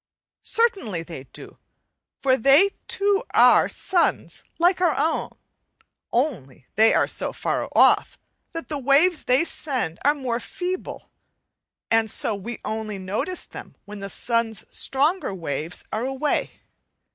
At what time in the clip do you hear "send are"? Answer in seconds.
9.43-10.15